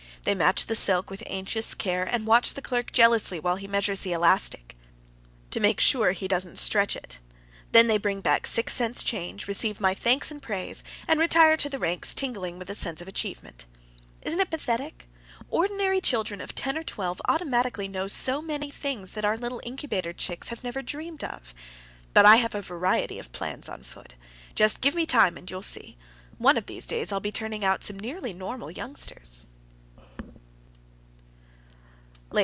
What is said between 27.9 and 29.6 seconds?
nearly normal youngsters.